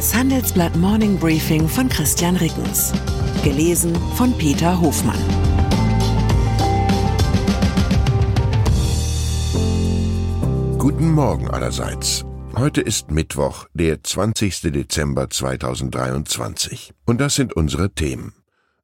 [0.00, 2.90] Das Handelsblatt Morning Briefing von Christian Rickens.
[3.44, 5.18] Gelesen von Peter Hofmann.
[10.78, 12.24] Guten Morgen allerseits.
[12.56, 14.72] Heute ist Mittwoch, der 20.
[14.72, 16.94] Dezember 2023.
[17.04, 18.32] Und das sind unsere Themen.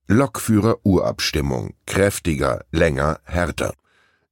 [0.08, 1.72] Lokführer-Urabstimmung.
[1.86, 3.72] Kräftiger, länger, härter.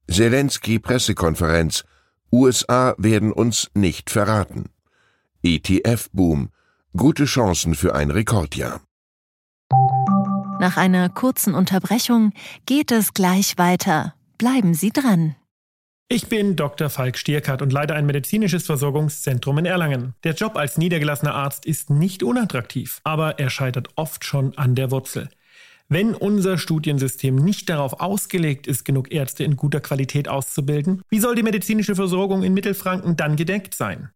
[0.07, 1.83] Zelensky-Pressekonferenz.
[2.31, 4.65] USA werden uns nicht verraten.
[5.41, 6.51] ETF-Boom.
[6.97, 8.79] Gute Chancen für ein Rekordjahr.
[10.61, 12.31] Nach einer kurzen Unterbrechung
[12.65, 14.13] geht es gleich weiter.
[14.37, 15.35] Bleiben Sie dran.
[16.07, 16.89] Ich bin Dr.
[16.89, 20.13] Falk Stierkart und leite ein medizinisches Versorgungszentrum in Erlangen.
[20.23, 24.89] Der Job als niedergelassener Arzt ist nicht unattraktiv, aber er scheitert oft schon an der
[24.89, 25.29] Wurzel.
[25.89, 31.35] Wenn unser Studiensystem nicht darauf ausgelegt ist, genug Ärzte in guter Qualität auszubilden, wie soll
[31.35, 34.11] die medizinische Versorgung in Mittelfranken dann gedeckt sein?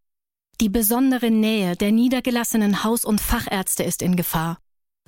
[0.60, 4.58] Die besondere Nähe der niedergelassenen Haus- und Fachärzte ist in Gefahr.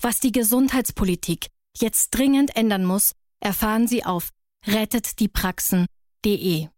[0.00, 4.30] Was die Gesundheitspolitik jetzt dringend ändern muss, erfahren Sie auf
[4.66, 6.68] rettetdiepraxen.de.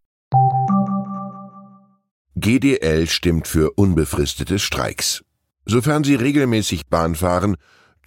[2.35, 5.23] GDL stimmt für unbefristete Streiks.
[5.65, 7.55] Sofern Sie regelmäßig Bahn fahren,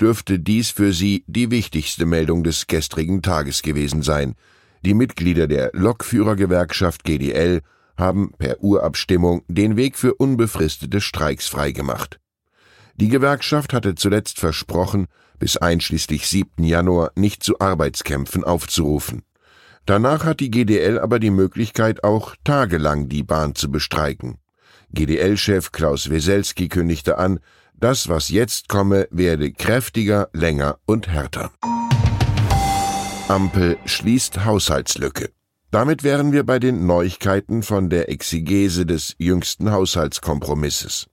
[0.01, 4.35] dürfte dies für Sie die wichtigste Meldung des gestrigen Tages gewesen sein.
[4.83, 7.61] Die Mitglieder der Lokführergewerkschaft GDL
[7.97, 12.19] haben per Urabstimmung den Weg für unbefristete Streiks freigemacht.
[12.95, 15.07] Die Gewerkschaft hatte zuletzt versprochen,
[15.39, 16.63] bis einschließlich 7.
[16.63, 19.23] Januar nicht zu Arbeitskämpfen aufzurufen.
[19.85, 24.37] Danach hat die GDL aber die Möglichkeit, auch tagelang die Bahn zu bestreiken.
[24.91, 27.39] GDL-Chef Klaus Weselski kündigte an,
[27.73, 31.51] das, was jetzt komme, werde kräftiger, länger und härter.
[33.27, 35.29] Ampel schließt Haushaltslücke.
[35.69, 41.07] Damit wären wir bei den Neuigkeiten von der Exegese des jüngsten Haushaltskompromisses.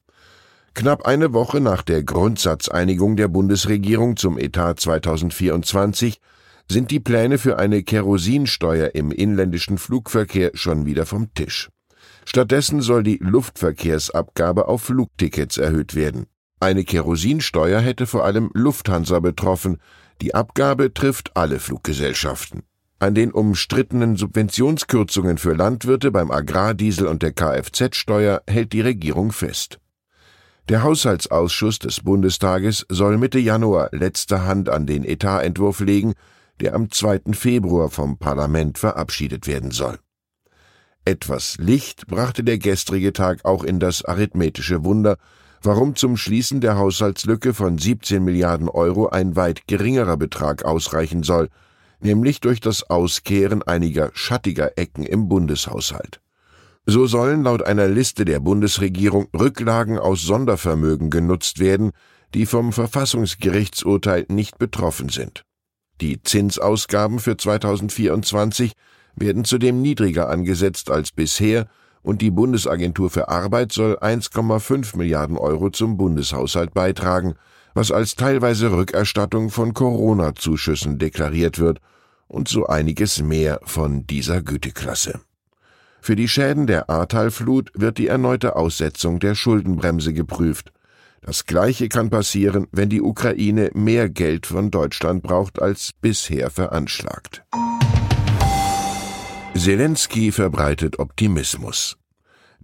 [0.74, 6.18] Knapp eine Woche nach der Grundsatzeinigung der Bundesregierung zum Etat 2024
[6.70, 11.68] sind die Pläne für eine Kerosinsteuer im inländischen Flugverkehr schon wieder vom Tisch.
[12.24, 16.26] Stattdessen soll die Luftverkehrsabgabe auf Flugtickets erhöht werden.
[16.60, 19.78] Eine Kerosinsteuer hätte vor allem Lufthansa betroffen,
[20.22, 22.62] die Abgabe trifft alle Fluggesellschaften.
[22.98, 29.78] An den umstrittenen Subventionskürzungen für Landwirte beim Agrardiesel und der Kfz-Steuer hält die Regierung fest.
[30.68, 36.14] Der Haushaltsausschuss des Bundestages soll Mitte Januar letzte Hand an den Etatentwurf legen
[36.60, 37.32] der am 2.
[37.32, 39.98] Februar vom Parlament verabschiedet werden soll.
[41.04, 45.16] Etwas Licht brachte der gestrige Tag auch in das arithmetische Wunder,
[45.62, 51.48] warum zum Schließen der Haushaltslücke von 17 Milliarden Euro ein weit geringerer Betrag ausreichen soll,
[52.04, 56.20] nämlich durch das Auskehren einiger schattiger Ecken im Bundeshaushalt.
[56.86, 61.92] So sollen laut einer Liste der Bundesregierung Rücklagen aus Sondervermögen genutzt werden,
[62.34, 65.44] die vom Verfassungsgerichtsurteil nicht betroffen sind.
[66.00, 68.72] Die Zinsausgaben für 2024
[69.16, 71.68] werden zudem niedriger angesetzt als bisher
[72.02, 77.34] und die Bundesagentur für Arbeit soll 1,5 Milliarden Euro zum Bundeshaushalt beitragen,
[77.74, 81.80] was als teilweise Rückerstattung von Corona-Zuschüssen deklariert wird
[82.28, 85.20] und so einiges mehr von dieser Güteklasse.
[86.00, 90.72] Für die Schäden der Ahrtalflut wird die erneute Aussetzung der Schuldenbremse geprüft.
[91.22, 97.42] Das Gleiche kann passieren, wenn die Ukraine mehr Geld von Deutschland braucht als bisher veranschlagt.
[99.56, 101.96] Zelensky verbreitet Optimismus.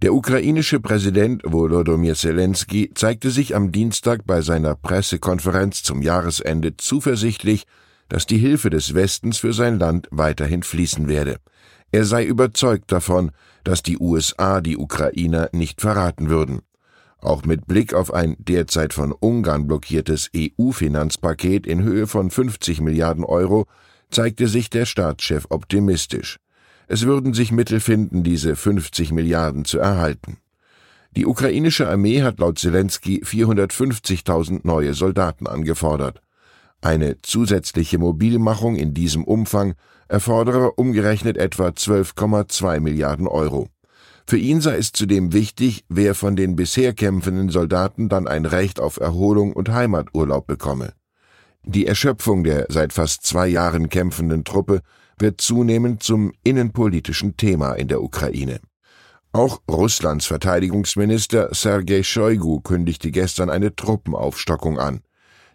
[0.01, 7.65] Der ukrainische Präsident Volodymyr Zelensky zeigte sich am Dienstag bei seiner Pressekonferenz zum Jahresende zuversichtlich,
[8.09, 11.37] dass die Hilfe des Westens für sein Land weiterhin fließen werde.
[11.91, 13.29] Er sei überzeugt davon,
[13.63, 16.61] dass die USA die Ukrainer nicht verraten würden.
[17.19, 23.23] Auch mit Blick auf ein derzeit von Ungarn blockiertes EU-Finanzpaket in Höhe von 50 Milliarden
[23.23, 23.67] Euro
[24.09, 26.39] zeigte sich der Staatschef optimistisch.
[26.93, 30.39] Es würden sich Mittel finden, diese 50 Milliarden zu erhalten.
[31.15, 36.19] Die ukrainische Armee hat laut Zelensky 450.000 neue Soldaten angefordert.
[36.81, 39.75] Eine zusätzliche Mobilmachung in diesem Umfang
[40.09, 43.69] erfordere umgerechnet etwa 12,2 Milliarden Euro.
[44.27, 48.81] Für ihn sei es zudem wichtig, wer von den bisher kämpfenden Soldaten dann ein Recht
[48.81, 50.91] auf Erholung und Heimaturlaub bekomme.
[51.63, 54.81] Die Erschöpfung der seit fast zwei Jahren kämpfenden Truppe
[55.21, 58.59] wird zunehmend zum innenpolitischen Thema in der Ukraine.
[59.33, 65.01] Auch Russlands Verteidigungsminister Sergei Shoigu kündigte gestern eine Truppenaufstockung an.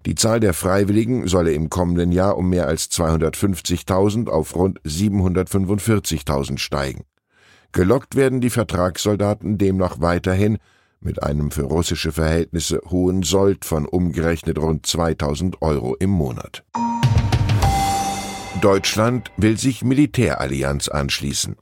[0.07, 6.59] Die Zahl der Freiwilligen solle im kommenden Jahr um mehr als 250.000 auf rund 745.000
[6.59, 7.05] steigen.
[7.73, 10.59] Gelockt werden die Vertragssoldaten demnach weiterhin,
[11.01, 16.65] mit einem für russische Verhältnisse hohen Sold von umgerechnet rund 2000 Euro im Monat.
[18.67, 21.55] Deutschland will sich Militärallianz anschließen.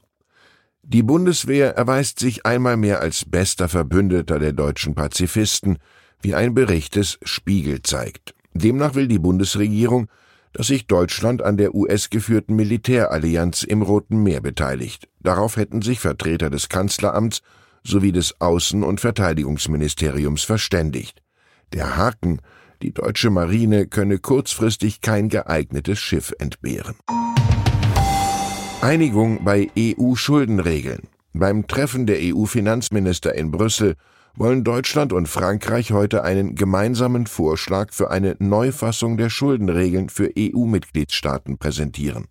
[0.81, 5.77] Die Bundeswehr erweist sich einmal mehr als bester Verbündeter der deutschen Pazifisten,
[6.23, 8.33] wie ein Bericht des Spiegel zeigt.
[8.55, 10.07] Demnach will die Bundesregierung,
[10.51, 15.07] dass sich Deutschland an der US-geführten Militärallianz im Roten Meer beteiligt.
[15.19, 17.43] Darauf hätten sich Vertreter des Kanzleramts
[17.83, 21.21] sowie des Außen- und Verteidigungsministeriums verständigt.
[21.71, 22.41] Der Haken,
[22.81, 26.95] die deutsche Marine könne kurzfristig kein geeignetes Schiff entbehren.
[28.81, 31.07] Einigung bei EU-Schuldenregeln.
[31.33, 33.95] Beim Treffen der EU-Finanzminister in Brüssel
[34.35, 41.57] wollen Deutschland und Frankreich heute einen gemeinsamen Vorschlag für eine Neufassung der Schuldenregeln für EU-Mitgliedstaaten
[41.57, 42.25] präsentieren.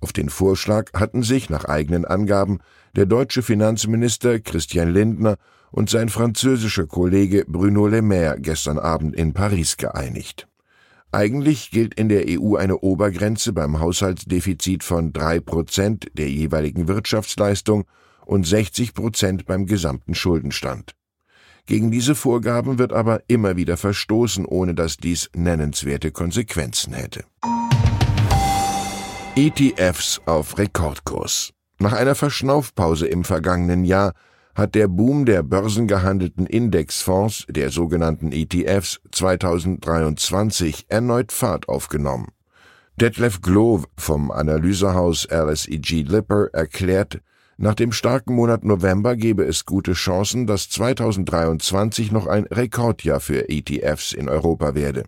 [0.00, 2.58] Auf den Vorschlag hatten sich nach eigenen Angaben
[2.94, 5.36] der deutsche Finanzminister Christian Lindner
[5.74, 10.46] und sein französischer Kollege Bruno Le Maire gestern Abend in Paris geeinigt.
[11.10, 17.86] Eigentlich gilt in der EU eine Obergrenze beim Haushaltsdefizit von drei Prozent der jeweiligen Wirtschaftsleistung
[18.24, 20.92] und 60 Prozent beim gesamten Schuldenstand.
[21.66, 27.24] Gegen diese Vorgaben wird aber immer wieder verstoßen, ohne dass dies nennenswerte Konsequenzen hätte.
[29.34, 31.50] ETFs auf Rekordkurs.
[31.80, 34.12] Nach einer Verschnaufpause im vergangenen Jahr
[34.54, 42.28] hat der Boom der börsengehandelten Indexfonds, der sogenannten ETFs, 2023 erneut Fahrt aufgenommen.
[42.96, 47.20] Detlef Glove vom Analysehaus LSEG Lipper erklärt,
[47.56, 53.48] nach dem starken Monat November gebe es gute Chancen, dass 2023 noch ein Rekordjahr für
[53.48, 55.04] ETFs in Europa werde.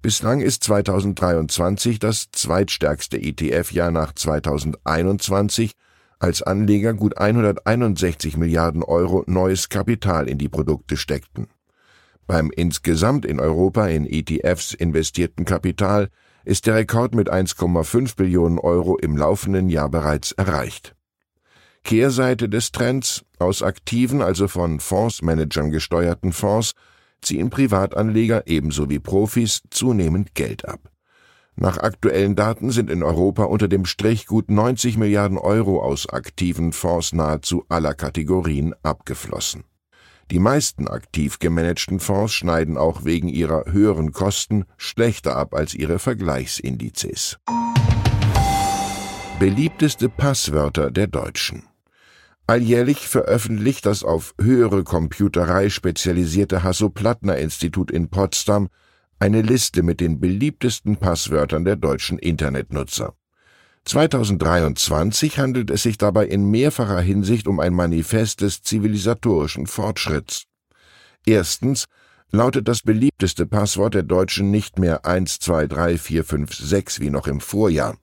[0.00, 5.72] Bislang ist 2023 das zweitstärkste ETF-Jahr nach 2021,
[6.18, 11.48] als Anleger gut 161 Milliarden Euro neues Kapital in die Produkte steckten.
[12.26, 16.10] Beim insgesamt in Europa in ETFs investierten Kapital
[16.44, 20.94] ist der Rekord mit 1,5 Billionen Euro im laufenden Jahr bereits erreicht.
[21.84, 26.72] Kehrseite des Trends aus aktiven, also von Fondsmanagern gesteuerten Fonds,
[27.22, 30.90] ziehen Privatanleger ebenso wie Profis zunehmend Geld ab.
[31.60, 36.72] Nach aktuellen Daten sind in Europa unter dem Strich gut 90 Milliarden Euro aus aktiven
[36.72, 39.64] Fonds nahezu aller Kategorien abgeflossen.
[40.30, 45.98] Die meisten aktiv gemanagten Fonds schneiden auch wegen ihrer höheren Kosten schlechter ab als ihre
[45.98, 47.38] Vergleichsindizes.
[49.40, 51.64] Beliebteste Passwörter der Deutschen
[52.46, 58.68] Alljährlich veröffentlicht das auf höhere Computerei spezialisierte Hasso-Plattner-Institut in Potsdam
[59.18, 63.14] eine Liste mit den beliebtesten Passwörtern der deutschen Internetnutzer.
[63.84, 70.44] 2023 handelt es sich dabei in mehrfacher Hinsicht um ein Manifest des zivilisatorischen Fortschritts.
[71.24, 71.86] Erstens
[72.30, 77.10] lautet das beliebteste Passwort der Deutschen nicht mehr 1, 2, 3, 4, 5, 6 wie
[77.10, 77.96] noch im Vorjahr.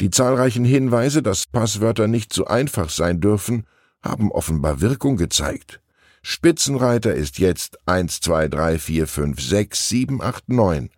[0.00, 3.66] Die zahlreichen Hinweise, dass Passwörter nicht so einfach sein dürfen,
[4.02, 5.79] haben offenbar Wirkung gezeigt.
[6.22, 10.90] Spitzenreiter ist jetzt 1, 2, 3, 4, 5, 6, 7, 8, 9.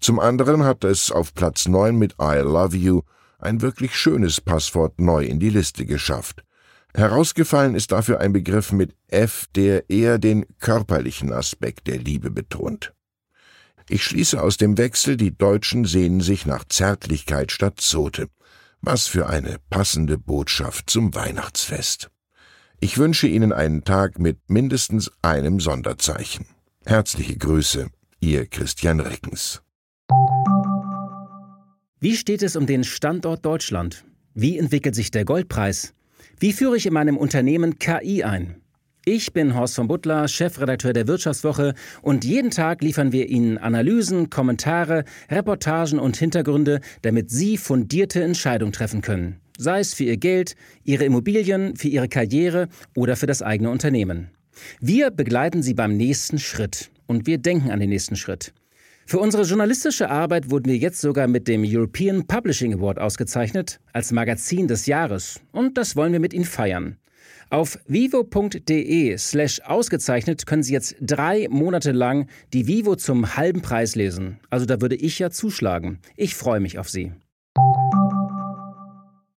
[0.00, 3.02] Zum anderen hat es auf Platz 9 mit I love you
[3.38, 6.44] ein wirklich schönes Passwort neu in die Liste geschafft.
[6.94, 12.94] Herausgefallen ist dafür ein Begriff mit F, der eher den körperlichen Aspekt der Liebe betont.
[13.88, 18.28] Ich schließe aus dem Wechsel, die Deutschen sehnen sich nach Zärtlichkeit statt Zote.
[18.80, 22.10] Was für eine passende Botschaft zum Weihnachtsfest.
[22.84, 26.44] Ich wünsche Ihnen einen Tag mit mindestens einem Sonderzeichen.
[26.84, 27.88] Herzliche Grüße,
[28.20, 29.62] Ihr Christian Reckens.
[31.98, 34.04] Wie steht es um den Standort Deutschland?
[34.34, 35.94] Wie entwickelt sich der Goldpreis?
[36.38, 38.60] Wie führe ich in meinem Unternehmen KI ein?
[39.06, 41.72] Ich bin Horst von Butler, Chefredakteur der Wirtschaftswoche
[42.02, 48.74] und jeden Tag liefern wir Ihnen Analysen, Kommentare, Reportagen und Hintergründe, damit Sie fundierte Entscheidungen
[48.74, 49.40] treffen können.
[49.56, 54.30] Sei es für Ihr Geld, Ihre Immobilien, für Ihre Karriere oder für das eigene Unternehmen.
[54.80, 58.52] Wir begleiten Sie beim nächsten Schritt und wir denken an den nächsten Schritt.
[59.06, 64.12] Für unsere journalistische Arbeit wurden wir jetzt sogar mit dem European Publishing Award ausgezeichnet als
[64.12, 66.96] Magazin des Jahres und das wollen wir mit Ihnen feiern.
[67.50, 73.94] Auf vivo.de slash ausgezeichnet können Sie jetzt drei Monate lang die Vivo zum halben Preis
[73.94, 74.40] lesen.
[74.50, 76.00] Also da würde ich ja zuschlagen.
[76.16, 77.12] Ich freue mich auf Sie.